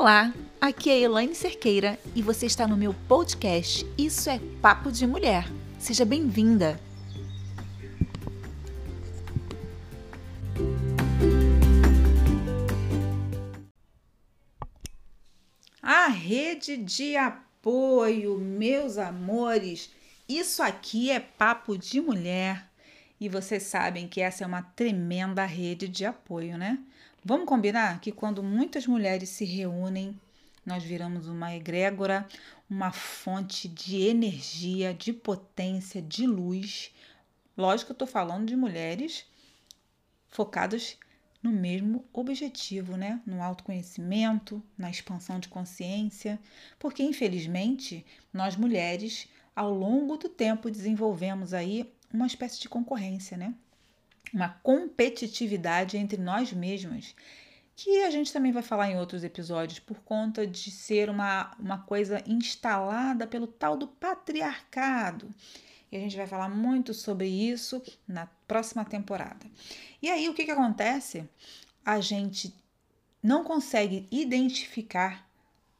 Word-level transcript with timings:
Olá, 0.00 0.32
aqui 0.58 0.88
é 0.88 0.98
Elaine 0.98 1.34
Cerqueira 1.34 1.98
e 2.16 2.22
você 2.22 2.46
está 2.46 2.66
no 2.66 2.74
meu 2.74 2.94
podcast 3.06 3.84
Isso 3.98 4.30
é 4.30 4.40
Papo 4.62 4.90
de 4.90 5.06
Mulher. 5.06 5.46
Seja 5.78 6.06
bem-vinda! 6.06 6.80
A 15.82 16.06
rede 16.06 16.78
de 16.78 17.14
apoio, 17.18 18.38
meus 18.38 18.96
amores, 18.96 19.90
isso 20.26 20.62
aqui 20.62 21.10
é 21.10 21.20
Papo 21.20 21.76
de 21.76 22.00
Mulher 22.00 22.66
e 23.20 23.28
vocês 23.28 23.64
sabem 23.64 24.08
que 24.08 24.22
essa 24.22 24.44
é 24.44 24.46
uma 24.46 24.62
tremenda 24.62 25.44
rede 25.44 25.86
de 25.86 26.06
apoio, 26.06 26.56
né? 26.56 26.78
Vamos 27.22 27.46
combinar 27.46 28.00
que 28.00 28.10
quando 28.10 28.42
muitas 28.42 28.86
mulheres 28.86 29.28
se 29.28 29.44
reúnem, 29.44 30.18
nós 30.64 30.82
viramos 30.82 31.28
uma 31.28 31.54
egrégora, 31.54 32.26
uma 32.68 32.92
fonte 32.92 33.68
de 33.68 34.00
energia, 34.06 34.94
de 34.94 35.12
potência, 35.12 36.00
de 36.00 36.26
luz. 36.26 36.94
Lógico 37.56 37.88
que 37.88 37.92
eu 37.92 37.94
estou 37.94 38.08
falando 38.08 38.46
de 38.46 38.56
mulheres 38.56 39.26
focadas 40.28 40.96
no 41.42 41.50
mesmo 41.50 42.04
objetivo, 42.10 42.96
né? 42.96 43.20
No 43.26 43.42
autoconhecimento, 43.42 44.62
na 44.76 44.90
expansão 44.90 45.38
de 45.38 45.48
consciência, 45.48 46.40
porque 46.78 47.02
infelizmente 47.02 48.04
nós 48.32 48.56
mulheres, 48.56 49.28
ao 49.54 49.70
longo 49.70 50.16
do 50.16 50.28
tempo, 50.28 50.70
desenvolvemos 50.70 51.52
aí 51.52 51.92
uma 52.12 52.26
espécie 52.26 52.58
de 52.60 52.68
concorrência, 52.68 53.36
né? 53.36 53.54
Uma 54.32 54.48
competitividade 54.62 55.96
entre 55.96 56.20
nós 56.20 56.52
mesmos, 56.52 57.14
que 57.74 58.02
a 58.02 58.10
gente 58.10 58.32
também 58.32 58.52
vai 58.52 58.62
falar 58.62 58.90
em 58.90 58.98
outros 58.98 59.24
episódios, 59.24 59.78
por 59.78 60.00
conta 60.00 60.46
de 60.46 60.70
ser 60.70 61.08
uma, 61.08 61.50
uma 61.58 61.78
coisa 61.78 62.22
instalada 62.26 63.26
pelo 63.26 63.46
tal 63.46 63.76
do 63.76 63.88
patriarcado. 63.88 65.34
E 65.90 65.96
a 65.96 66.00
gente 66.00 66.16
vai 66.16 66.26
falar 66.26 66.48
muito 66.48 66.94
sobre 66.94 67.26
isso 67.26 67.82
na 68.06 68.26
próxima 68.46 68.84
temporada. 68.84 69.46
E 70.00 70.08
aí, 70.08 70.28
o 70.28 70.34
que, 70.34 70.44
que 70.44 70.50
acontece? 70.50 71.28
A 71.84 72.00
gente 72.00 72.54
não 73.22 73.42
consegue 73.42 74.06
identificar 74.10 75.26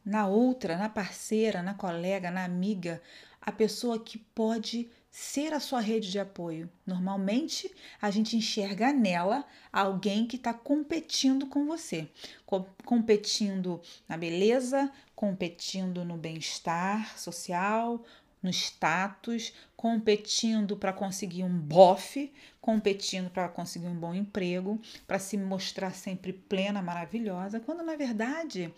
na 0.05 0.27
outra, 0.27 0.77
na 0.77 0.89
parceira, 0.89 1.63
na 1.63 1.75
colega, 1.75 2.31
na 2.31 2.45
amiga, 2.45 3.01
a 3.41 3.53
pessoa 3.53 3.99
que 3.99 4.19
pode 4.19 4.91
ser 5.11 5.53
a 5.53 5.61
sua 5.61 5.81
rede 5.81 6.11
de 6.11 6.19
apoio. 6.19 6.71
Normalmente, 6.87 7.71
a 8.01 8.11
gente 8.11 8.37
enxerga 8.37 8.93
nela 8.93 9.45
alguém 9.73 10.27
que 10.27 10.37
está 10.37 10.55
competindo 10.55 11.47
com 11.47 11.67
você, 11.67 12.09
Co 12.47 12.67
competindo 12.85 13.81
na 14.09 14.17
beleza, 14.17 14.91
competindo 15.15 16.05
no 16.05 16.17
bem-estar 16.17 17.19
social, 17.19 18.05
no 18.43 18.51
status, 18.51 19.53
competindo 19.77 20.77
para 20.77 20.93
conseguir 20.93 21.43
um 21.43 21.59
bofe, 21.59 22.33
competindo 22.61 23.31
para 23.31 23.49
conseguir 23.49 23.87
um 23.87 23.95
bom 23.95 24.15
emprego, 24.15 24.81
para 25.07 25.19
se 25.19 25.37
mostrar 25.37 25.93
sempre 25.93 26.33
plena, 26.33 26.81
maravilhosa, 26.81 27.61
quando 27.61 27.83
na 27.83 27.97
verdade 27.97 28.73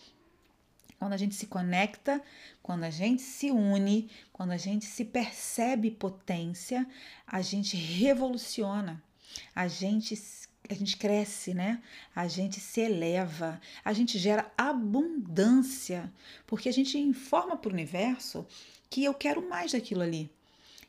quando 1.02 1.14
a 1.14 1.16
gente 1.16 1.34
se 1.34 1.48
conecta, 1.48 2.22
quando 2.62 2.84
a 2.84 2.90
gente 2.90 3.22
se 3.22 3.50
une, 3.50 4.08
quando 4.32 4.52
a 4.52 4.56
gente 4.56 4.84
se 4.84 5.04
percebe 5.04 5.90
potência, 5.90 6.86
a 7.26 7.42
gente 7.42 7.76
revoluciona, 7.76 9.02
a 9.52 9.66
gente 9.66 10.16
a 10.70 10.74
gente 10.74 10.96
cresce, 10.96 11.54
né? 11.54 11.82
A 12.14 12.28
gente 12.28 12.60
se 12.60 12.80
eleva, 12.82 13.60
a 13.84 13.92
gente 13.92 14.16
gera 14.16 14.48
abundância, 14.56 16.10
porque 16.46 16.68
a 16.68 16.72
gente 16.72 16.96
informa 16.96 17.56
para 17.56 17.70
o 17.70 17.72
universo 17.72 18.46
que 18.88 19.02
eu 19.02 19.12
quero 19.12 19.48
mais 19.48 19.72
daquilo 19.72 20.02
ali. 20.02 20.30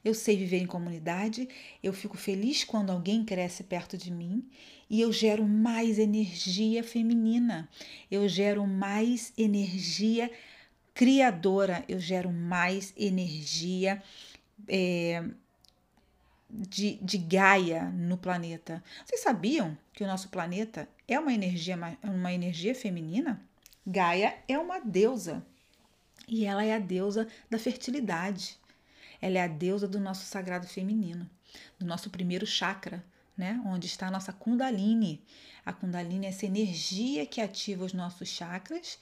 Eu 0.04 0.14
sei 0.14 0.36
viver 0.36 0.58
em 0.58 0.66
comunidade, 0.66 1.48
eu 1.82 1.94
fico 1.94 2.18
feliz 2.18 2.64
quando 2.64 2.92
alguém 2.92 3.24
cresce 3.24 3.64
perto 3.64 3.98
de 3.98 4.12
mim 4.12 4.50
e 4.90 5.00
eu 5.00 5.12
gero 5.12 5.48
mais 5.48 5.98
energia 5.98 6.84
feminina, 6.84 7.70
eu 8.12 8.28
gero 8.28 8.68
mais 8.68 9.32
energia 9.38 10.30
criadora, 10.94 11.84
eu 11.88 12.00
gero 12.00 12.32
mais 12.32 12.94
energia 12.98 14.04
é, 14.68 15.24
de, 16.50 17.00
de 17.02 17.18
Gaia 17.18 17.86
no 17.86 18.18
planeta. 18.18 18.84
Vocês 19.06 19.22
sabiam 19.22 19.78
que 19.94 20.04
o 20.04 20.08
nosso 20.08 20.30
planeta 20.30 20.88
é 21.08 21.20
uma 21.20 21.34
energia, 21.34 21.78
uma 22.04 22.32
energia 22.32 22.76
feminina? 22.76 23.42
Gaia 23.86 24.38
é 24.48 24.58
uma 24.58 24.80
deusa 24.80 25.46
e 26.28 26.46
ela 26.46 26.64
é 26.64 26.74
a 26.74 26.80
deusa 26.80 27.28
da 27.50 27.58
fertilidade. 27.58 28.58
Ela 29.26 29.38
é 29.38 29.42
a 29.44 29.48
deusa 29.48 29.88
do 29.88 30.02
nosso 30.02 30.26
sagrado 30.26 30.68
feminino, 30.68 31.30
do 31.80 31.86
nosso 31.86 32.10
primeiro 32.10 32.46
chakra, 32.46 33.02
né? 33.38 33.62
Onde 33.66 33.88
está 33.88 34.08
a 34.08 34.12
nossa 34.12 34.34
Kundalini. 34.34 35.24
A 35.66 35.72
Kundalini 35.72 36.26
é 36.26 36.30
essa 36.30 36.46
energia 36.46 37.26
que 37.26 37.40
ativa 37.40 37.86
os 37.86 37.94
nossos 37.94 38.28
chakras, 38.28 39.00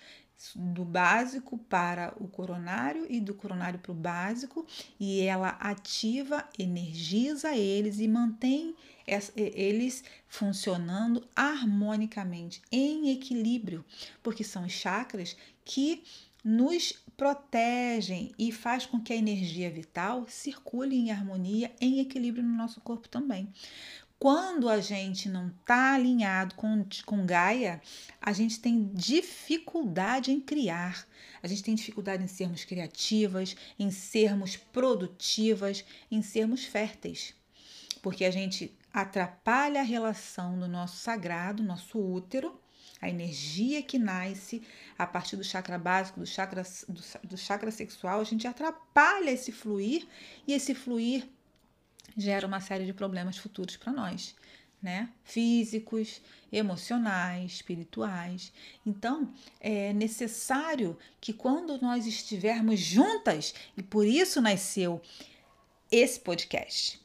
do 0.56 0.86
básico 0.86 1.58
para 1.58 2.14
o 2.20 2.28
coronário 2.28 3.08
e 3.10 3.20
do 3.20 3.34
coronário 3.34 3.80
para 3.80 3.92
o 3.92 3.96
básico, 3.96 4.64
e 5.00 5.22
ela 5.22 5.50
ativa, 5.60 6.48
energiza 6.58 7.56
eles 7.56 8.00
e 8.00 8.08
mantém 8.08 8.76
eles 9.36 10.04
funcionando 10.28 11.28
harmonicamente, 11.36 12.62
em 12.72 13.10
equilíbrio, 13.12 13.84
porque 14.22 14.44
são 14.44 14.66
os 14.66 14.72
chakras 14.72 15.36
que 15.66 16.04
nos 16.44 16.94
protegem 17.16 18.32
e 18.38 18.52
faz 18.52 18.86
com 18.86 19.00
que 19.00 19.14
a 19.14 19.16
energia 19.16 19.70
vital 19.70 20.26
circule 20.28 20.96
em 20.96 21.12
harmonia, 21.12 21.72
em 21.80 22.00
equilíbrio 22.00 22.44
no 22.44 22.56
nosso 22.56 22.82
corpo 22.82 23.08
também. 23.08 23.52
Quando 24.18 24.70
a 24.70 24.80
gente 24.80 25.28
não 25.28 25.48
está 25.48 25.96
alinhado 25.96 26.54
com, 26.54 26.86
com 27.08 27.26
Gaia, 27.26 27.82
a 28.22 28.32
gente 28.32 28.60
tem 28.60 28.92
dificuldade 28.94 30.32
em 30.32 30.40
criar, 30.40 31.08
a 31.42 31.48
gente 31.48 31.64
tem 31.64 31.74
dificuldade 31.74 32.24
em 32.24 32.28
sermos 32.28 32.64
criativas, 32.64 33.56
em 33.80 33.90
sermos 33.90 34.56
produtivas, 34.56 35.84
em 36.12 36.22
sermos 36.22 36.64
férteis, 36.66 37.34
porque 38.02 38.24
a 38.24 38.30
gente 38.30 38.78
atrapalha 38.94 39.82
a 39.82 39.84
relação 39.84 40.60
do 40.60 40.68
nosso 40.68 40.98
sagrado, 40.98 41.64
nosso 41.64 41.98
útero, 41.98 42.60
a 43.02 43.10
energia 43.10 43.82
que 43.82 43.98
nasce 43.98 44.62
a 44.98 45.08
partir 45.08 45.36
do 45.36 45.44
chakra 45.44 45.80
básico, 45.80 46.20
do 46.20 46.26
chakra, 46.26 46.64
do, 46.88 47.02
do 47.28 47.38
chakra 47.38 47.72
sexual, 47.72 48.22
a 48.22 48.24
gente 48.24 48.48
atrapalha 48.48 49.32
esse 49.32 49.52
fluir 49.52 50.08
e 50.48 50.54
esse 50.54 50.76
fluir 50.76 51.28
gera 52.16 52.46
uma 52.46 52.62
série 52.62 52.86
de 52.86 52.94
problemas 52.94 53.38
futuros 53.38 53.76
para 53.76 53.92
nós, 53.92 54.36
né? 54.82 55.10
Físicos, 55.24 56.22
emocionais, 56.52 57.54
espirituais. 57.54 58.54
Então, 58.86 59.34
é 59.60 59.94
necessário 59.94 60.98
que 61.20 61.34
quando 61.34 61.82
nós 61.82 62.06
estivermos 62.06 62.80
juntas, 62.80 63.54
e 63.76 63.82
por 63.82 64.06
isso 64.06 64.42
nasceu 64.42 65.02
esse 65.92 66.20
podcast, 66.20 67.01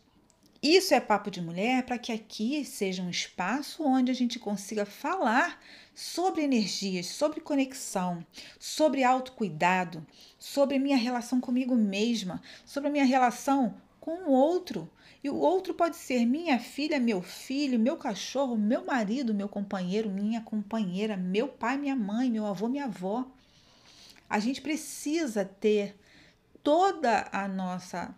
isso 0.74 0.94
é 0.94 1.00
Papo 1.00 1.30
de 1.30 1.40
Mulher 1.40 1.84
para 1.84 1.98
que 1.98 2.10
aqui 2.10 2.64
seja 2.64 3.02
um 3.02 3.10
espaço 3.10 3.82
onde 3.84 4.10
a 4.10 4.14
gente 4.14 4.38
consiga 4.38 4.86
falar 4.86 5.60
sobre 5.94 6.42
energias, 6.42 7.06
sobre 7.06 7.40
conexão, 7.40 8.24
sobre 8.58 9.04
autocuidado, 9.04 10.06
sobre 10.38 10.78
minha 10.78 10.96
relação 10.96 11.40
comigo 11.40 11.74
mesma, 11.74 12.40
sobre 12.64 12.88
a 12.88 12.92
minha 12.92 13.04
relação 13.04 13.74
com 14.00 14.24
o 14.24 14.30
outro. 14.30 14.90
E 15.22 15.28
o 15.28 15.36
outro 15.36 15.74
pode 15.74 15.96
ser 15.96 16.24
minha 16.24 16.58
filha, 16.58 17.00
meu 17.00 17.20
filho, 17.20 17.78
meu 17.78 17.96
cachorro, 17.96 18.56
meu 18.56 18.84
marido, 18.84 19.34
meu 19.34 19.48
companheiro, 19.48 20.08
minha 20.08 20.40
companheira, 20.40 21.16
meu 21.16 21.48
pai, 21.48 21.76
minha 21.76 21.96
mãe, 21.96 22.30
meu 22.30 22.46
avô, 22.46 22.68
minha 22.68 22.84
avó. 22.84 23.26
A 24.28 24.38
gente 24.38 24.60
precisa 24.60 25.44
ter 25.44 25.96
toda 26.62 27.28
a 27.32 27.46
nossa 27.46 28.14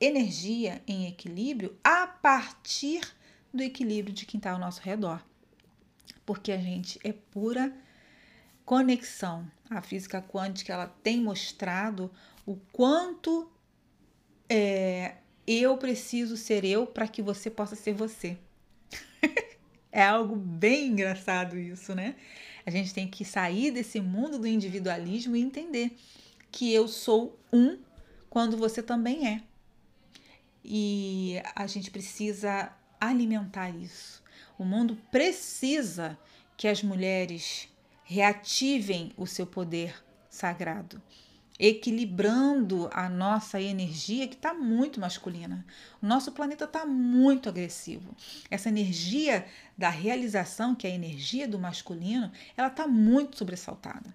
energia 0.00 0.82
em 0.86 1.06
equilíbrio 1.08 1.76
a 1.82 2.06
partir 2.06 3.00
do 3.52 3.62
equilíbrio 3.62 4.14
de 4.14 4.26
quem 4.26 4.38
está 4.38 4.52
ao 4.52 4.58
nosso 4.58 4.80
redor. 4.80 5.22
Porque 6.24 6.52
a 6.52 6.58
gente 6.58 6.98
é 7.02 7.12
pura 7.12 7.72
conexão. 8.64 9.50
A 9.70 9.80
física 9.80 10.22
quântica 10.22 10.72
ela 10.72 10.86
tem 11.02 11.20
mostrado 11.20 12.10
o 12.46 12.56
quanto 12.72 13.50
é, 14.48 15.16
eu 15.46 15.76
preciso 15.76 16.36
ser 16.36 16.64
eu 16.64 16.86
para 16.86 17.08
que 17.08 17.22
você 17.22 17.50
possa 17.50 17.74
ser 17.74 17.94
você. 17.94 18.36
é 19.90 20.02
algo 20.02 20.36
bem 20.36 20.88
engraçado 20.88 21.58
isso, 21.58 21.94
né? 21.94 22.14
A 22.64 22.70
gente 22.70 22.92
tem 22.92 23.08
que 23.08 23.24
sair 23.24 23.70
desse 23.70 24.00
mundo 24.00 24.38
do 24.38 24.46
individualismo 24.46 25.34
e 25.34 25.40
entender 25.40 25.96
que 26.52 26.72
eu 26.72 26.86
sou 26.86 27.38
um 27.50 27.78
quando 28.28 28.56
você 28.56 28.82
também 28.82 29.26
é. 29.26 29.47
E 30.70 31.40
a 31.56 31.66
gente 31.66 31.90
precisa 31.90 32.70
alimentar 33.00 33.70
isso. 33.70 34.22
O 34.58 34.66
mundo 34.66 34.98
precisa 35.10 36.18
que 36.58 36.68
as 36.68 36.82
mulheres 36.82 37.70
reativem 38.04 39.10
o 39.16 39.26
seu 39.26 39.46
poder 39.46 39.94
sagrado, 40.28 41.00
equilibrando 41.58 42.90
a 42.92 43.08
nossa 43.08 43.58
energia 43.58 44.28
que 44.28 44.34
está 44.34 44.52
muito 44.52 45.00
masculina. 45.00 45.64
O 46.02 46.06
nosso 46.06 46.32
planeta 46.32 46.66
está 46.66 46.84
muito 46.84 47.48
agressivo. 47.48 48.14
Essa 48.50 48.68
energia 48.68 49.46
da 49.76 49.88
realização, 49.88 50.74
que 50.74 50.86
é 50.86 50.90
a 50.90 50.94
energia 50.94 51.48
do 51.48 51.58
masculino, 51.58 52.30
ela 52.54 52.68
está 52.68 52.86
muito 52.86 53.38
sobressaltada. 53.38 54.14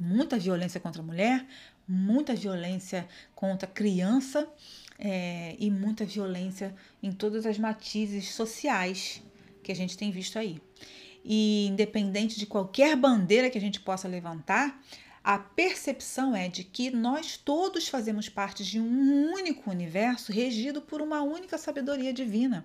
Muita 0.00 0.36
violência 0.36 0.80
contra 0.80 1.00
a 1.00 1.04
mulher, 1.04 1.46
muita 1.90 2.34
violência 2.34 3.08
contra 3.34 3.66
criança 3.66 4.48
é, 4.96 5.56
e 5.58 5.70
muita 5.70 6.04
violência 6.04 6.72
em 7.02 7.10
todas 7.10 7.44
as 7.44 7.58
matizes 7.58 8.32
sociais 8.32 9.20
que 9.62 9.72
a 9.72 9.74
gente 9.74 9.98
tem 9.98 10.12
visto 10.12 10.38
aí. 10.38 10.60
E 11.24 11.66
independente 11.66 12.38
de 12.38 12.46
qualquer 12.46 12.96
bandeira 12.96 13.50
que 13.50 13.58
a 13.58 13.60
gente 13.60 13.80
possa 13.80 14.06
levantar, 14.06 14.80
a 15.22 15.38
percepção 15.38 16.34
é 16.34 16.48
de 16.48 16.62
que 16.62 16.90
nós 16.90 17.36
todos 17.36 17.88
fazemos 17.88 18.28
parte 18.28 18.64
de 18.64 18.78
um 18.78 19.32
único 19.32 19.68
universo 19.68 20.32
regido 20.32 20.80
por 20.80 21.02
uma 21.02 21.22
única 21.22 21.58
sabedoria 21.58 22.12
divina. 22.12 22.64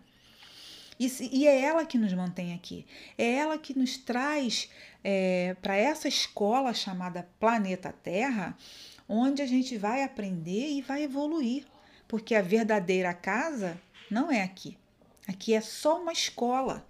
E, 0.99 1.11
e 1.31 1.47
é 1.47 1.61
ela 1.61 1.85
que 1.85 1.97
nos 1.97 2.13
mantém 2.13 2.53
aqui. 2.53 2.85
É 3.17 3.35
ela 3.35 3.57
que 3.57 3.77
nos 3.77 3.97
traz 3.97 4.69
é, 5.03 5.55
para 5.61 5.75
essa 5.75 6.07
escola 6.07 6.73
chamada 6.73 7.27
Planeta 7.39 7.93
Terra, 8.03 8.57
onde 9.07 9.41
a 9.41 9.45
gente 9.45 9.77
vai 9.77 10.03
aprender 10.03 10.71
e 10.71 10.81
vai 10.81 11.03
evoluir. 11.03 11.65
Porque 12.07 12.35
a 12.35 12.41
verdadeira 12.41 13.13
casa 13.13 13.79
não 14.09 14.31
é 14.31 14.41
aqui. 14.41 14.77
Aqui 15.27 15.53
é 15.53 15.61
só 15.61 16.01
uma 16.01 16.13
escola. 16.13 16.85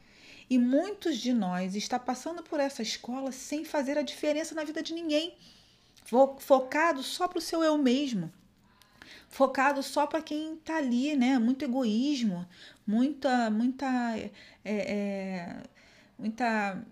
E 0.49 0.57
muitos 0.57 1.17
de 1.17 1.33
nós 1.33 1.75
está 1.75 1.97
passando 1.97 2.43
por 2.43 2.59
essa 2.59 2.81
escola 2.81 3.31
sem 3.31 3.65
fazer 3.65 3.97
a 3.97 4.03
diferença 4.03 4.53
na 4.53 4.63
vida 4.63 4.83
de 4.83 4.93
ninguém, 4.93 5.35
focado 6.37 7.01
só 7.01 7.27
para 7.27 7.39
o 7.39 7.41
seu 7.41 7.63
eu 7.63 7.77
mesmo, 7.79 8.31
focado 9.27 9.81
só 9.81 10.05
para 10.05 10.21
quem 10.21 10.53
está 10.53 10.77
ali, 10.77 11.15
né? 11.15 11.39
Muito 11.39 11.65
egoísmo, 11.65 12.45
muita, 12.85 13.49
muita, 13.49 14.17
é, 14.17 14.31
é, 14.65 15.63
muita 16.17 16.83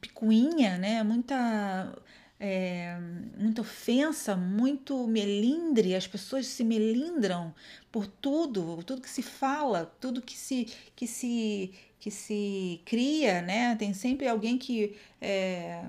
picuinha, 0.00 0.78
né? 0.78 1.02
Muita 1.02 1.92
é, 2.38 2.98
muita 3.38 3.62
ofensa, 3.62 4.36
muito 4.36 5.06
melindre, 5.06 5.94
as 5.94 6.06
pessoas 6.06 6.46
se 6.46 6.62
melindram 6.64 7.54
por 7.90 8.06
tudo, 8.06 8.82
tudo 8.84 9.00
que 9.00 9.08
se 9.08 9.22
fala, 9.22 9.90
tudo 10.00 10.20
que 10.20 10.36
se, 10.36 10.66
que 10.94 11.06
se, 11.06 11.72
que 11.98 12.10
se 12.10 12.80
cria, 12.84 13.40
né? 13.42 13.74
Tem 13.76 13.94
sempre 13.94 14.28
alguém 14.28 14.58
que 14.58 14.96
é, 15.20 15.84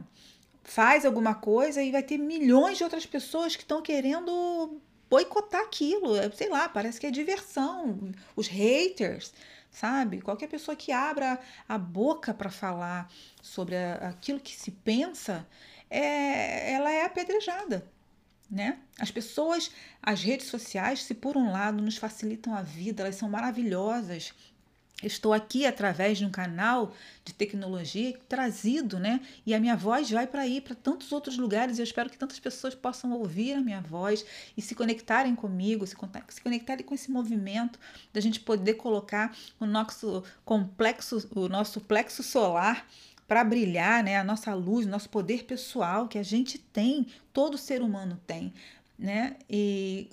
faz 0.64 1.06
alguma 1.06 1.36
coisa 1.36 1.82
e 1.84 1.92
vai 1.92 2.04
ter 2.04 2.18
milhões 2.18 2.78
de 2.78 2.84
outras 2.84 3.06
pessoas 3.06 3.56
que 3.56 3.64
estão 3.64 3.82
querendo 3.82 4.80
boicotar 5.10 5.62
aquilo, 5.62 6.16
é, 6.16 6.30
sei 6.32 6.50
lá, 6.50 6.68
parece 6.70 7.00
que 7.00 7.08
é 7.08 7.12
diversão, 7.12 8.12
os 8.36 8.48
haters, 8.48 9.34
sabe? 9.72 10.22
Qualquer 10.22 10.48
pessoa 10.48 10.76
que 10.76 10.92
abra 10.92 11.40
a 11.68 11.78
boca 11.78 12.34
para 12.34 12.50
falar 12.50 13.12
sobre 13.42 13.76
a, 13.76 14.10
aquilo 14.10 14.40
que 14.40 14.56
se 14.56 14.72
pensa, 14.72 15.48
é, 15.90 16.74
ela 16.74 16.92
é 16.92 17.06
apedrejada. 17.06 17.90
Né? 18.50 18.80
As 18.98 19.12
pessoas, 19.12 19.70
as 20.02 20.24
redes 20.24 20.48
sociais, 20.48 21.04
se 21.04 21.14
por 21.14 21.36
um 21.36 21.52
lado 21.52 21.82
nos 21.84 21.98
facilitam 21.98 22.56
a 22.56 22.62
vida, 22.62 23.04
elas 23.04 23.16
são 23.16 23.30
maravilhosas. 23.30 24.34
Estou 25.04 25.32
aqui 25.32 25.64
através 25.64 26.18
de 26.18 26.26
um 26.26 26.32
canal 26.32 26.92
de 27.24 27.32
tecnologia 27.32 28.18
trazido, 28.28 28.98
né? 28.98 29.22
E 29.46 29.54
a 29.54 29.60
minha 29.60 29.76
voz 29.76 30.10
vai 30.10 30.26
para 30.26 30.48
ir 30.48 30.62
para 30.62 30.74
tantos 30.74 31.12
outros 31.12 31.38
lugares. 31.38 31.78
E 31.78 31.82
eu 31.82 31.84
espero 31.84 32.10
que 32.10 32.18
tantas 32.18 32.40
pessoas 32.40 32.74
possam 32.74 33.12
ouvir 33.12 33.54
a 33.54 33.62
minha 33.62 33.80
voz 33.80 34.26
e 34.58 34.62
se 34.62 34.74
conectarem 34.74 35.36
comigo, 35.36 35.86
se, 35.86 35.96
se 36.30 36.42
conectarem 36.42 36.84
com 36.84 36.96
esse 36.96 37.12
movimento 37.12 37.80
da 38.12 38.20
gente 38.20 38.40
poder 38.40 38.74
colocar 38.74 39.38
o 39.60 39.68
nosso 39.68 40.24
complexo, 40.44 41.30
o 41.36 41.48
nosso 41.48 41.80
plexo 41.80 42.24
solar 42.24 42.88
para 43.28 43.44
brilhar, 43.44 44.04
né? 44.04 44.18
A 44.18 44.24
nossa 44.24 44.52
luz, 44.56 44.88
nosso 44.88 45.10
poder 45.10 45.44
pessoal 45.44 46.08
que 46.08 46.18
a 46.18 46.24
gente 46.24 46.58
tem, 46.58 47.06
todo 47.32 47.56
ser 47.56 47.84
humano 47.84 48.20
tem, 48.26 48.52
né? 48.98 49.36
E 49.48 50.10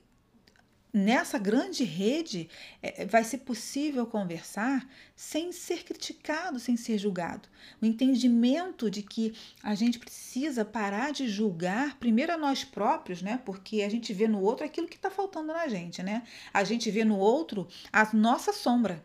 nessa 0.94 1.38
grande 1.38 1.82
rede 1.82 2.49
é, 2.81 3.05
vai 3.05 3.25
ser 3.25 3.38
possível 3.38 4.06
conversar 4.06 4.88
sem 5.17 5.50
ser 5.50 5.82
criticado, 5.82 6.61
sem 6.61 6.76
ser 6.76 6.99
julgado. 6.99 7.49
O 7.82 7.85
entendimento 7.85 8.88
de 8.88 9.02
que 9.02 9.35
a 9.61 9.75
gente 9.75 9.99
precisa 9.99 10.64
parar 10.64 11.12
de 11.12 11.29
julgar 11.29 11.99
primeiro 11.99 12.32
a 12.32 12.38
nós 12.38 12.62
próprios, 12.62 13.23
né? 13.23 13.41
Porque 13.44 13.82
a 13.82 13.88
gente 13.88 14.12
vê 14.12 14.29
no 14.29 14.41
outro 14.41 14.64
aquilo 14.64 14.87
que 14.87 14.94
está 14.94 15.11
faltando 15.11 15.52
na 15.52 15.67
gente, 15.67 16.00
né? 16.00 16.23
A 16.52 16.62
gente 16.62 16.88
vê 16.93 17.05
no 17.05 17.19
outro 17.19 17.67
a 17.93 18.08
nossa 18.14 18.52
sombra. 18.52 19.05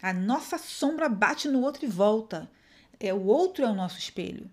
A 0.00 0.12
nossa 0.12 0.56
sombra 0.56 1.08
bate 1.08 1.48
no 1.48 1.60
outro 1.60 1.84
e 1.84 1.88
volta 1.88 2.48
é 3.00 3.12
o 3.12 3.24
outro 3.24 3.64
é 3.64 3.68
o 3.68 3.74
nosso 3.74 3.98
espelho. 3.98 4.48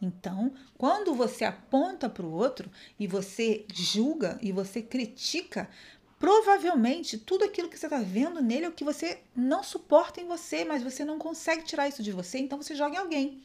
Então, 0.00 0.52
quando 0.76 1.14
você 1.14 1.44
aponta 1.44 2.08
para 2.08 2.24
o 2.24 2.32
outro 2.32 2.70
e 2.98 3.06
você 3.06 3.64
julga 3.72 4.38
e 4.42 4.52
você 4.52 4.82
critica, 4.82 5.68
provavelmente 6.18 7.18
tudo 7.18 7.44
aquilo 7.44 7.68
que 7.68 7.78
você 7.78 7.86
está 7.86 8.00
vendo 8.00 8.40
nele 8.42 8.66
é 8.66 8.68
o 8.68 8.72
que 8.72 8.84
você 8.84 9.20
não 9.34 9.62
suporta 9.62 10.20
em 10.20 10.26
você, 10.26 10.64
mas 10.64 10.82
você 10.82 11.04
não 11.04 11.18
consegue 11.18 11.64
tirar 11.64 11.88
isso 11.88 12.02
de 12.02 12.12
você, 12.12 12.38
então 12.38 12.60
você 12.60 12.74
joga 12.74 12.96
em 12.96 12.98
alguém. 12.98 13.42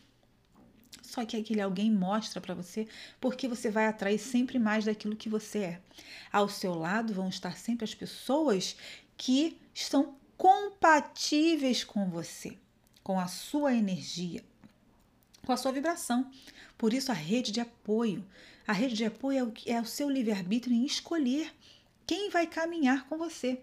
Só 1.01 1.25
que 1.25 1.35
aquele 1.35 1.61
alguém 1.61 1.91
mostra 1.91 2.39
para 2.39 2.53
você 2.53 2.87
porque 3.19 3.47
você 3.47 3.69
vai 3.69 3.87
atrair 3.87 4.19
sempre 4.19 4.57
mais 4.57 4.85
daquilo 4.85 5.15
que 5.15 5.29
você 5.29 5.59
é. 5.59 5.81
Ao 6.31 6.47
seu 6.47 6.73
lado 6.73 7.13
vão 7.13 7.27
estar 7.27 7.57
sempre 7.57 7.83
as 7.83 7.93
pessoas 7.93 8.75
que 9.17 9.57
estão 9.73 10.15
compatíveis 10.37 11.83
com 11.83 12.09
você 12.09 12.57
com 13.03 13.19
a 13.19 13.27
sua 13.27 13.73
energia, 13.73 14.43
com 15.45 15.51
a 15.51 15.57
sua 15.57 15.71
vibração. 15.71 16.29
Por 16.77 16.93
isso, 16.93 17.11
a 17.11 17.15
rede 17.15 17.51
de 17.51 17.59
apoio. 17.59 18.23
A 18.67 18.73
rede 18.73 18.95
de 18.95 19.05
apoio 19.05 19.37
é 19.37 19.43
o, 19.43 19.53
é 19.77 19.81
o 19.81 19.85
seu 19.85 20.09
livre-arbítrio 20.09 20.75
em 20.75 20.85
escolher 20.85 21.53
quem 22.05 22.29
vai 22.29 22.47
caminhar 22.47 23.07
com 23.07 23.17
você. 23.17 23.59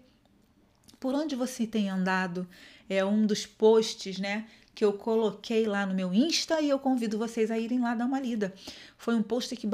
Por 0.99 1.13
onde 1.15 1.35
você 1.35 1.65
tem 1.65 1.89
andado 1.89 2.47
é 2.89 3.05
um 3.05 3.25
dos 3.25 3.45
posts, 3.45 4.19
né? 4.19 4.47
Que 4.79 4.85
eu 4.85 4.93
coloquei 4.93 5.65
lá 5.65 5.85
no 5.85 5.93
meu 5.93 6.13
Insta 6.13 6.61
e 6.61 6.69
eu 6.69 6.79
convido 6.79 7.17
vocês 7.17 7.51
a 7.51 7.59
irem 7.59 7.81
lá 7.81 7.93
dar 7.93 8.05
uma 8.05 8.17
lida. 8.17 8.53
Foi 8.97 9.13
um 9.13 9.21
post 9.21 9.53
que 9.57 9.67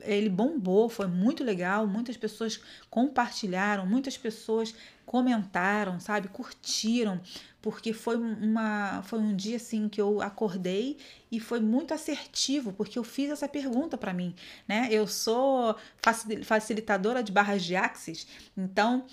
ele 0.00 0.30
bombou, 0.30 0.88
foi 0.88 1.06
muito 1.06 1.44
legal, 1.44 1.86
muitas 1.86 2.16
pessoas 2.16 2.58
compartilharam, 2.88 3.84
muitas 3.84 4.16
pessoas 4.16 4.74
comentaram, 5.04 6.00
sabe, 6.00 6.28
curtiram, 6.28 7.20
porque 7.60 7.92
foi 7.92 8.16
uma 8.16 9.02
foi 9.02 9.18
um 9.18 9.36
dia 9.36 9.56
assim 9.56 9.90
que 9.90 10.00
eu 10.00 10.22
acordei 10.22 10.96
e 11.30 11.38
foi 11.38 11.60
muito 11.60 11.92
assertivo, 11.92 12.72
porque 12.72 12.98
eu 12.98 13.04
fiz 13.04 13.28
essa 13.28 13.46
pergunta 13.46 13.98
para 13.98 14.14
mim, 14.14 14.34
né? 14.66 14.88
Eu 14.90 15.06
sou 15.06 15.76
facilitadora 16.44 17.22
de 17.22 17.30
barras 17.30 17.62
de 17.62 17.76
axis, 17.76 18.26
então 18.56 19.04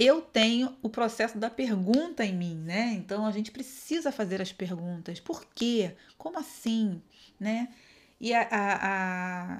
eu 0.00 0.22
tenho 0.22 0.74
o 0.80 0.88
processo 0.88 1.36
da 1.36 1.50
pergunta 1.50 2.24
em 2.24 2.34
mim, 2.34 2.54
né? 2.54 2.94
Então 2.94 3.26
a 3.26 3.30
gente 3.30 3.50
precisa 3.50 4.10
fazer 4.10 4.40
as 4.40 4.50
perguntas. 4.50 5.20
Por 5.20 5.44
quê? 5.54 5.94
Como 6.16 6.38
assim, 6.38 7.02
né? 7.38 7.68
E 8.18 8.32
a, 8.32 8.48
a, 8.50 8.78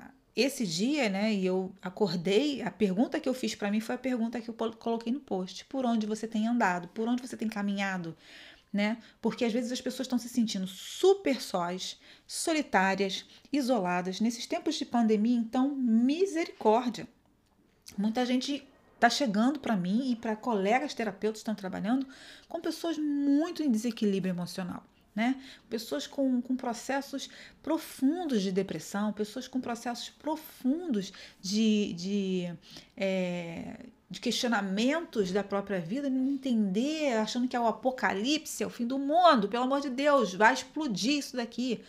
a 0.06 0.10
esse 0.34 0.66
dia, 0.66 1.10
né, 1.10 1.34
e 1.34 1.44
eu 1.44 1.74
acordei, 1.82 2.62
a 2.62 2.70
pergunta 2.70 3.20
que 3.20 3.28
eu 3.28 3.34
fiz 3.34 3.54
para 3.54 3.70
mim 3.70 3.80
foi 3.80 3.96
a 3.96 3.98
pergunta 3.98 4.40
que 4.40 4.48
eu 4.48 4.54
coloquei 4.54 5.12
no 5.12 5.20
post: 5.20 5.66
por 5.66 5.84
onde 5.84 6.06
você 6.06 6.26
tem 6.26 6.48
andado? 6.48 6.88
Por 6.88 7.06
onde 7.06 7.20
você 7.20 7.36
tem 7.36 7.48
caminhado? 7.48 8.16
Né? 8.72 8.96
Porque 9.20 9.44
às 9.44 9.52
vezes 9.52 9.70
as 9.70 9.80
pessoas 9.80 10.06
estão 10.06 10.18
se 10.18 10.28
sentindo 10.28 10.66
super 10.66 11.42
sós, 11.42 12.00
solitárias, 12.26 13.26
isoladas 13.52 14.20
nesses 14.20 14.46
tempos 14.46 14.76
de 14.76 14.86
pandemia, 14.86 15.36
então 15.36 15.74
misericórdia. 15.74 17.06
Muita 17.98 18.24
gente 18.24 18.66
está 19.00 19.10
chegando 19.10 19.58
para 19.58 19.76
mim 19.76 20.12
e 20.12 20.16
para 20.16 20.36
colegas 20.36 20.94
terapeutas 20.94 21.38
que 21.38 21.42
estão 21.42 21.54
trabalhando 21.54 22.06
com 22.48 22.60
pessoas 22.60 22.98
muito 22.98 23.62
em 23.62 23.70
desequilíbrio 23.70 24.30
emocional 24.30 24.84
né? 25.14 25.36
Pessoas 25.68 26.06
com, 26.06 26.40
com 26.40 26.56
processos 26.56 27.28
profundos 27.62 28.42
de 28.42 28.52
depressão, 28.52 29.12
pessoas 29.12 29.48
com 29.48 29.60
processos 29.60 30.08
profundos 30.08 31.12
de, 31.40 31.92
de, 31.94 32.54
é, 32.96 33.86
de 34.08 34.20
questionamentos 34.20 35.32
da 35.32 35.42
própria 35.42 35.80
vida, 35.80 36.08
não 36.08 36.30
entender, 36.30 37.14
achando 37.14 37.48
que 37.48 37.56
é 37.56 37.60
o 37.60 37.66
apocalipse, 37.66 38.62
é 38.62 38.66
o 38.66 38.70
fim 38.70 38.86
do 38.86 38.98
mundo, 38.98 39.48
pelo 39.48 39.64
amor 39.64 39.80
de 39.80 39.90
Deus, 39.90 40.34
vai 40.34 40.54
explodir 40.54 41.18
isso 41.18 41.36
daqui. 41.36 41.80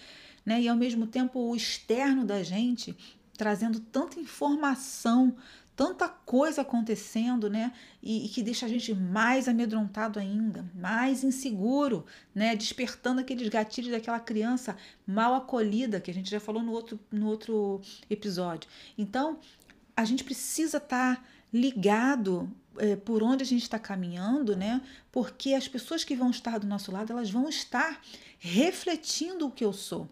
Né? 0.46 0.62
E 0.62 0.68
ao 0.68 0.76
mesmo 0.76 1.06
tempo 1.06 1.40
o 1.40 1.56
externo 1.56 2.26
da 2.26 2.42
gente 2.42 2.98
trazendo 3.38 3.80
tanta 3.80 4.20
informação, 4.20 5.36
tanta 5.76 6.08
coisa 6.08 6.62
acontecendo, 6.62 7.50
né? 7.50 7.74
E, 8.02 8.26
e, 8.26 8.30
que 8.30 8.44
deixa 8.44 8.66
a 8.66 8.70
gente 8.70 8.94
mais 8.94 9.48
amedrontado 9.48 10.20
ainda, 10.20 10.70
mais 10.76 11.24
inseguro, 11.24 12.06
né? 12.34 12.56
Despertando 12.56 13.22
aqueles 13.22 13.48
gatilhos 13.50 13.92
daquela 13.92 14.20
criança 14.20 14.76
mal 15.06 15.34
acolhida, 15.36 16.00
que 16.00 16.12
a 16.12 16.14
gente 16.14 16.30
já 16.30 16.40
falou 16.40 16.62
no 16.62 16.72
outro, 16.72 17.00
no 17.12 17.28
outro 17.28 17.82
episódio. 18.10 18.70
Então, 18.98 19.40
a 19.96 20.06
gente 20.06 20.24
precisa 20.24 20.78
estar 20.78 21.18
tá 21.18 21.24
ligado 21.54 22.52
é, 22.78 22.96
por 22.96 23.22
onde 23.22 23.44
a 23.44 23.46
gente 23.46 23.64
está 23.64 23.80
caminhando, 23.80 24.56
né? 24.56 24.82
Porque 25.12 25.54
as 25.54 25.68
pessoas 25.68 26.04
que 26.04 26.16
vão 26.16 26.30
estar 26.30 26.60
do 26.60 26.68
nosso 26.68 26.92
lado, 26.92 27.12
elas 27.12 27.30
vão 27.30 27.50
estar 27.50 28.02
refletindo 28.40 29.48
o 29.48 29.52
que 29.52 29.64
eu 29.64 29.74
sou. 29.74 30.10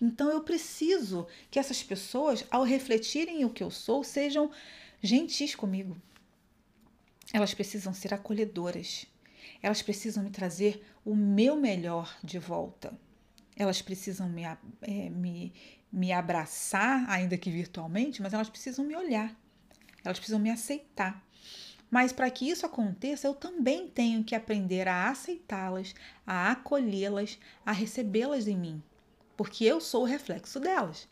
Então 0.00 0.30
eu 0.30 0.40
preciso 0.42 1.26
que 1.50 1.58
essas 1.58 1.82
pessoas, 1.82 2.44
ao 2.50 2.62
refletirem 2.62 3.44
o 3.44 3.50
que 3.50 3.62
eu 3.62 3.70
sou, 3.70 4.02
sejam 4.02 4.50
gentis 5.02 5.54
comigo. 5.54 5.96
Elas 7.32 7.54
precisam 7.54 7.92
ser 7.92 8.14
acolhedoras. 8.14 9.06
Elas 9.62 9.82
precisam 9.82 10.22
me 10.22 10.30
trazer 10.30 10.84
o 11.04 11.14
meu 11.14 11.56
melhor 11.56 12.16
de 12.22 12.38
volta. 12.38 12.96
Elas 13.56 13.80
precisam 13.80 14.28
me, 14.28 14.44
é, 14.44 14.58
me, 15.10 15.52
me 15.90 16.12
abraçar, 16.12 17.08
ainda 17.08 17.38
que 17.38 17.50
virtualmente, 17.50 18.20
mas 18.20 18.32
elas 18.32 18.50
precisam 18.50 18.84
me 18.84 18.94
olhar. 18.94 19.34
Elas 20.04 20.18
precisam 20.18 20.38
me 20.38 20.50
aceitar. 20.50 21.24
Mas 21.90 22.12
para 22.12 22.30
que 22.30 22.48
isso 22.48 22.66
aconteça, 22.66 23.26
eu 23.26 23.34
também 23.34 23.88
tenho 23.88 24.24
que 24.24 24.34
aprender 24.34 24.88
a 24.88 25.08
aceitá-las, 25.08 25.94
a 26.26 26.50
acolhê-las, 26.50 27.38
a 27.64 27.72
recebê-las 27.72 28.48
em 28.48 28.56
mim, 28.56 28.82
porque 29.36 29.64
eu 29.64 29.80
sou 29.80 30.02
o 30.02 30.06
reflexo 30.06 30.58
delas. 30.60 31.08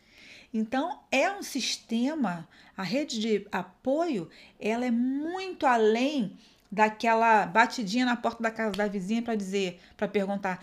Então, 0.52 1.00
é 1.10 1.30
um 1.30 1.42
sistema, 1.42 2.48
a 2.76 2.82
rede 2.82 3.20
de 3.20 3.46
apoio, 3.50 4.30
ela 4.60 4.84
é 4.84 4.90
muito 4.90 5.66
além 5.66 6.38
daquela 6.70 7.46
batidinha 7.46 8.06
na 8.06 8.16
porta 8.16 8.42
da 8.42 8.50
casa 8.50 8.72
da 8.72 8.86
vizinha 8.86 9.22
para 9.22 9.34
dizer, 9.34 9.80
para 9.96 10.06
perguntar: 10.06 10.60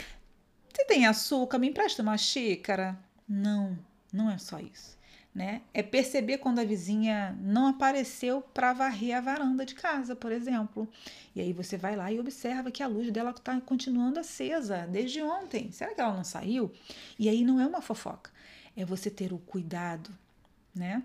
"Você 0.73 0.85
tem 0.85 1.05
açúcar? 1.05 1.59
Me 1.59 1.69
empresta 1.69 2.01
uma 2.01 2.17
xícara?" 2.17 2.97
Não, 3.27 3.77
não 4.13 4.29
é 4.29 4.37
só 4.37 4.59
isso 4.59 5.00
né? 5.33 5.61
É 5.73 5.81
perceber 5.81 6.39
quando 6.39 6.59
a 6.59 6.63
vizinha 6.63 7.37
não 7.41 7.67
apareceu 7.67 8.41
para 8.53 8.73
varrer 8.73 9.15
a 9.15 9.21
varanda 9.21 9.65
de 9.65 9.73
casa, 9.73 10.15
por 10.15 10.31
exemplo. 10.31 10.87
E 11.33 11.39
aí 11.39 11.53
você 11.53 11.77
vai 11.77 11.95
lá 11.95 12.11
e 12.11 12.19
observa 12.19 12.69
que 12.69 12.83
a 12.83 12.87
luz 12.87 13.09
dela 13.11 13.31
está 13.31 13.59
continuando 13.61 14.19
acesa 14.19 14.85
desde 14.87 15.21
ontem. 15.21 15.71
Será 15.71 15.93
que 15.93 16.01
ela 16.01 16.13
não 16.13 16.23
saiu? 16.23 16.71
E 17.17 17.29
aí 17.29 17.43
não 17.43 17.61
é 17.61 17.65
uma 17.65 17.81
fofoca, 17.81 18.29
é 18.75 18.83
você 18.83 19.09
ter 19.09 19.31
o 19.31 19.37
cuidado, 19.37 20.09
né? 20.75 21.01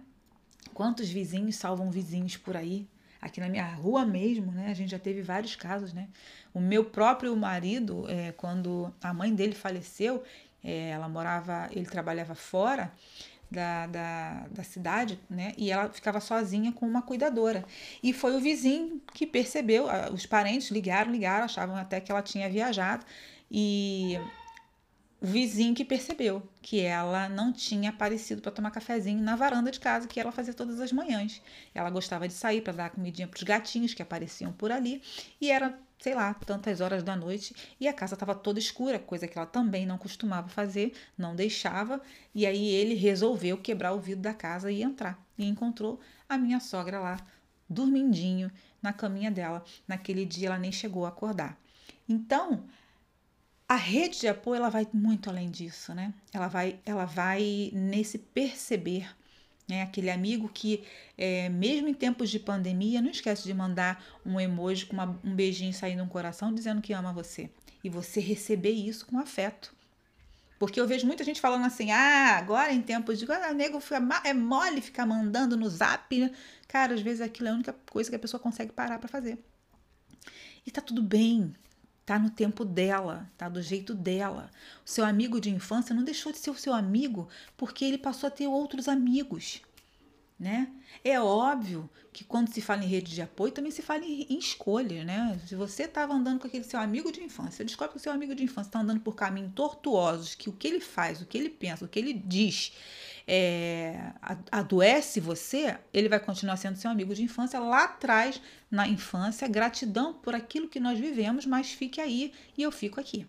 Quantos 0.74 1.08
vizinhos 1.08 1.56
salvam 1.56 1.90
vizinhos 1.90 2.36
por 2.36 2.56
aí? 2.56 2.86
Aqui 3.20 3.40
na 3.40 3.48
minha 3.48 3.66
rua 3.74 4.04
mesmo, 4.04 4.50
né? 4.52 4.70
A 4.70 4.74
gente 4.74 4.90
já 4.90 4.98
teve 4.98 5.22
vários 5.22 5.54
casos, 5.54 5.92
né? 5.92 6.08
O 6.52 6.60
meu 6.60 6.84
próprio 6.84 7.34
marido, 7.36 8.04
é, 8.08 8.32
quando 8.32 8.92
a 9.00 9.14
mãe 9.14 9.34
dele 9.34 9.54
faleceu, 9.54 10.22
é, 10.62 10.90
ela 10.90 11.08
morava, 11.08 11.68
ele 11.70 11.86
trabalhava 11.86 12.34
fora 12.34 12.92
da, 13.50 13.86
da, 13.86 14.46
da 14.50 14.62
cidade, 14.62 15.20
né? 15.28 15.52
E 15.56 15.70
ela 15.70 15.88
ficava 15.88 16.20
sozinha 16.20 16.72
com 16.72 16.86
uma 16.86 17.02
cuidadora. 17.02 17.64
E 18.02 18.12
foi 18.12 18.36
o 18.36 18.40
vizinho 18.40 19.00
que 19.12 19.26
percebeu, 19.26 19.86
os 20.12 20.26
parentes 20.26 20.70
ligaram, 20.70 21.10
ligaram, 21.10 21.44
achavam 21.44 21.76
até 21.76 22.00
que 22.00 22.10
ela 22.10 22.22
tinha 22.22 22.48
viajado. 22.48 23.04
E 23.50 24.18
vizinho 25.20 25.74
que 25.74 25.84
percebeu 25.84 26.42
que 26.60 26.80
ela 26.80 27.28
não 27.28 27.52
tinha 27.52 27.90
aparecido 27.90 28.42
para 28.42 28.52
tomar 28.52 28.70
cafezinho 28.70 29.22
na 29.22 29.34
varanda 29.36 29.70
de 29.70 29.80
casa 29.80 30.06
que 30.06 30.20
ela 30.20 30.32
fazia 30.32 30.52
todas 30.52 30.80
as 30.80 30.92
manhãs. 30.92 31.42
Ela 31.74 31.90
gostava 31.90 32.28
de 32.28 32.34
sair 32.34 32.60
para 32.60 32.72
dar 32.72 32.90
comidinha 32.90 33.26
para 33.26 33.36
os 33.36 33.42
gatinhos 33.42 33.94
que 33.94 34.02
apareciam 34.02 34.52
por 34.52 34.70
ali 34.70 35.02
e 35.40 35.50
era 35.50 35.78
sei 35.98 36.14
lá, 36.14 36.34
tantas 36.34 36.80
horas 36.80 37.02
da 37.02 37.16
noite 37.16 37.54
e 37.80 37.88
a 37.88 37.92
casa 37.92 38.14
estava 38.14 38.34
toda 38.34 38.58
escura, 38.58 38.98
coisa 38.98 39.26
que 39.26 39.38
ela 39.38 39.46
também 39.46 39.86
não 39.86 39.96
costumava 39.96 40.48
fazer, 40.48 40.92
não 41.16 41.34
deixava. 41.34 42.00
E 42.34 42.46
aí 42.46 42.68
ele 42.68 42.94
resolveu 42.94 43.56
quebrar 43.58 43.92
o 43.92 44.00
vidro 44.00 44.22
da 44.22 44.34
casa 44.34 44.70
e 44.70 44.82
entrar. 44.82 45.18
E 45.38 45.46
encontrou 45.46 45.98
a 46.28 46.36
minha 46.36 46.60
sogra 46.60 47.00
lá, 47.00 47.16
dormindinho, 47.68 48.50
na 48.82 48.92
caminha 48.92 49.30
dela. 49.30 49.64
Naquele 49.88 50.24
dia 50.24 50.48
ela 50.48 50.58
nem 50.58 50.70
chegou 50.70 51.06
a 51.06 51.08
acordar. 51.08 51.58
Então, 52.08 52.64
a 53.68 53.76
rede 53.76 54.20
de 54.20 54.28
apoio 54.28 54.58
ela 54.58 54.70
vai 54.70 54.86
muito 54.92 55.28
além 55.28 55.50
disso, 55.50 55.94
né? 55.94 56.14
Ela 56.32 56.48
vai, 56.48 56.78
ela 56.84 57.04
vai 57.04 57.70
nesse 57.72 58.18
perceber 58.18 59.08
né? 59.68 59.82
Aquele 59.82 60.10
amigo 60.10 60.48
que, 60.48 60.84
é, 61.18 61.48
mesmo 61.48 61.88
em 61.88 61.94
tempos 61.94 62.30
de 62.30 62.38
pandemia, 62.38 63.02
não 63.02 63.10
esquece 63.10 63.42
de 63.42 63.52
mandar 63.52 64.04
um 64.24 64.38
emoji 64.38 64.86
com 64.86 64.92
uma, 64.92 65.18
um 65.24 65.34
beijinho 65.34 65.72
saindo 65.72 66.04
no 66.04 66.08
coração 66.08 66.54
dizendo 66.54 66.80
que 66.80 66.92
ama 66.92 67.12
você. 67.12 67.50
E 67.82 67.90
você 67.90 68.20
receber 68.20 68.70
isso 68.70 69.06
com 69.06 69.18
afeto. 69.18 69.74
Porque 70.58 70.80
eu 70.80 70.86
vejo 70.86 71.06
muita 71.06 71.24
gente 71.24 71.40
falando 71.40 71.64
assim: 71.66 71.90
ah, 71.90 72.36
agora 72.38 72.72
em 72.72 72.80
tempos 72.80 73.18
de. 73.18 73.30
Ah, 73.30 73.52
nego 73.52 73.80
é 74.24 74.32
mole 74.32 74.80
ficar 74.80 75.04
mandando 75.04 75.56
no 75.56 75.68
zap. 75.68 76.18
Né? 76.18 76.30
Cara, 76.68 76.94
às 76.94 77.00
vezes 77.00 77.20
aquilo 77.20 77.48
é 77.48 77.50
a 77.50 77.54
única 77.54 77.74
coisa 77.90 78.08
que 78.08 78.16
a 78.16 78.18
pessoa 78.18 78.40
consegue 78.40 78.72
parar 78.72 78.98
para 78.98 79.08
fazer. 79.08 79.38
E 80.64 80.70
tá 80.70 80.80
tudo 80.80 81.02
bem, 81.02 81.54
tá 82.06 82.20
no 82.20 82.30
tempo 82.30 82.64
dela, 82.64 83.28
tá 83.36 83.48
do 83.48 83.60
jeito 83.60 83.92
dela. 83.92 84.48
O 84.84 84.88
seu 84.88 85.04
amigo 85.04 85.40
de 85.40 85.50
infância 85.50 85.94
não 85.94 86.04
deixou 86.04 86.30
de 86.30 86.38
ser 86.38 86.50
o 86.50 86.54
seu 86.54 86.72
amigo 86.72 87.28
porque 87.56 87.84
ele 87.84 87.98
passou 87.98 88.28
a 88.28 88.30
ter 88.30 88.46
outros 88.46 88.86
amigos, 88.86 89.60
né? 90.38 90.70
É 91.02 91.20
óbvio 91.20 91.90
que 92.12 92.22
quando 92.22 92.52
se 92.52 92.62
fala 92.62 92.84
em 92.84 92.86
rede 92.86 93.12
de 93.12 93.20
apoio 93.20 93.52
também 93.52 93.72
se 93.72 93.82
fala 93.82 94.04
em, 94.04 94.22
em 94.30 95.04
né? 95.04 95.38
Se 95.46 95.56
você 95.56 95.82
estava 95.82 96.14
andando 96.14 96.38
com 96.38 96.46
aquele 96.46 96.64
seu 96.64 96.78
amigo 96.78 97.10
de 97.10 97.22
infância, 97.22 97.64
descobre 97.64 97.92
que 97.92 97.98
o 97.98 98.00
seu 98.00 98.12
amigo 98.12 98.34
de 98.36 98.44
infância 98.44 98.68
está 98.68 98.80
andando 98.80 99.00
por 99.00 99.16
caminhos 99.16 99.52
tortuosos, 99.52 100.36
que 100.36 100.48
o 100.48 100.52
que 100.52 100.68
ele 100.68 100.80
faz, 100.80 101.20
o 101.20 101.26
que 101.26 101.36
ele 101.36 101.50
pensa, 101.50 101.84
o 101.84 101.88
que 101.88 101.98
ele 101.98 102.12
diz 102.12 102.72
é, 103.28 104.12
adoece 104.52 105.18
você, 105.18 105.76
ele 105.92 106.08
vai 106.08 106.20
continuar 106.20 106.56
sendo 106.56 106.76
seu 106.76 106.90
amigo 106.90 107.12
de 107.12 107.24
infância 107.24 107.58
lá 107.58 107.84
atrás, 107.84 108.40
na 108.70 108.86
infância. 108.86 109.48
Gratidão 109.48 110.14
por 110.14 110.34
aquilo 110.34 110.68
que 110.68 110.78
nós 110.78 110.98
vivemos, 110.98 111.44
mas 111.44 111.72
fique 111.72 112.00
aí 112.00 112.32
e 112.56 112.62
eu 112.62 112.70
fico 112.70 113.00
aqui. 113.00 113.26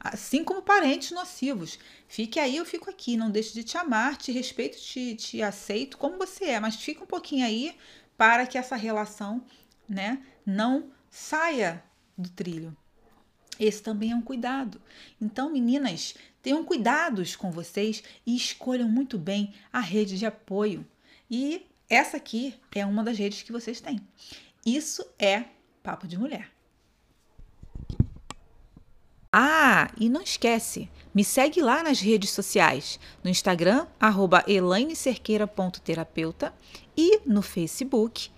Assim 0.00 0.42
como 0.42 0.62
parentes 0.62 1.12
nocivos. 1.12 1.78
Fique 2.08 2.40
aí, 2.40 2.56
eu 2.56 2.64
fico 2.64 2.90
aqui. 2.90 3.16
Não 3.16 3.30
deixe 3.30 3.54
de 3.54 3.62
te 3.62 3.78
amar, 3.78 4.16
te 4.16 4.32
respeito, 4.32 4.78
te, 4.78 5.14
te 5.14 5.42
aceito 5.42 5.96
como 5.96 6.18
você 6.18 6.46
é, 6.46 6.60
mas 6.60 6.76
fica 6.76 7.04
um 7.04 7.06
pouquinho 7.06 7.46
aí 7.46 7.76
para 8.16 8.46
que 8.46 8.58
essa 8.58 8.74
relação 8.74 9.44
né, 9.88 10.22
não 10.44 10.90
saia 11.08 11.84
do 12.18 12.28
trilho. 12.30 12.76
Esse 13.58 13.82
também 13.82 14.12
é 14.12 14.16
um 14.16 14.22
cuidado. 14.22 14.80
Então, 15.20 15.50
meninas, 15.50 16.14
tenham 16.42 16.64
cuidados 16.64 17.36
com 17.36 17.50
vocês 17.50 18.02
e 18.26 18.36
escolham 18.36 18.88
muito 18.88 19.18
bem 19.18 19.54
a 19.72 19.80
rede 19.80 20.18
de 20.18 20.26
apoio. 20.26 20.86
E 21.30 21.66
essa 21.88 22.16
aqui 22.16 22.54
é 22.74 22.84
uma 22.84 23.02
das 23.02 23.18
redes 23.18 23.42
que 23.42 23.52
vocês 23.52 23.80
têm. 23.80 24.00
Isso 24.64 25.04
é 25.18 25.44
Papo 25.82 26.06
de 26.06 26.18
Mulher. 26.18 26.50
Ah, 29.32 29.90
e 29.98 30.08
não 30.08 30.22
esquece, 30.22 30.88
me 31.14 31.22
segue 31.22 31.60
lá 31.60 31.82
nas 31.82 32.00
redes 32.00 32.30
sociais, 32.30 32.98
no 33.22 33.28
Instagram, 33.28 33.86
arroba 34.00 34.42
elainecerqueira.terapeuta 34.48 36.54
e 36.96 37.20
no 37.26 37.42
Facebook, 37.42 38.30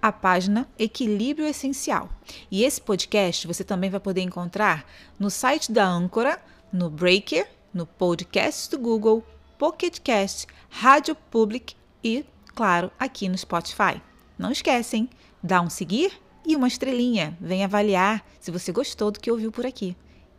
a 0.00 0.12
página 0.12 0.68
Equilíbrio 0.78 1.46
Essencial. 1.46 2.08
E 2.50 2.64
esse 2.64 2.80
podcast 2.80 3.46
você 3.46 3.64
também 3.64 3.90
vai 3.90 4.00
poder 4.00 4.20
encontrar 4.20 4.86
no 5.18 5.30
site 5.30 5.72
da 5.72 5.86
Âncora, 5.86 6.40
no 6.72 6.88
Breaker, 6.88 7.48
no 7.72 7.86
podcast 7.86 8.70
do 8.70 8.78
Google, 8.78 9.24
Pocket 9.58 9.98
Rádio 10.70 11.14
Public 11.30 11.74
e, 12.02 12.24
claro, 12.54 12.90
aqui 12.98 13.28
no 13.28 13.36
Spotify. 13.36 14.00
Não 14.38 14.52
esquecem, 14.52 15.08
dá 15.42 15.60
um 15.60 15.70
seguir 15.70 16.12
e 16.46 16.54
uma 16.54 16.68
estrelinha. 16.68 17.36
Vem 17.40 17.64
avaliar 17.64 18.24
se 18.40 18.50
você 18.50 18.72
gostou 18.72 19.10
do 19.10 19.20
que 19.20 19.30
ouviu 19.30 19.50
por 19.50 19.66
aqui. 19.66 19.96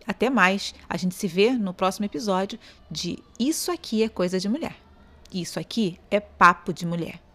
Até 0.07 0.29
mais, 0.29 0.73
a 0.89 0.97
gente 0.97 1.13
se 1.13 1.27
vê 1.27 1.51
no 1.51 1.73
próximo 1.73 2.05
episódio 2.05 2.57
de 2.89 3.19
Isso 3.37 3.71
Aqui 3.71 4.01
é 4.01 4.09
Coisa 4.09 4.39
de 4.39 4.49
Mulher. 4.49 4.75
Isso 5.31 5.59
aqui 5.59 5.99
é 6.09 6.19
Papo 6.19 6.73
de 6.73 6.85
Mulher. 6.85 7.28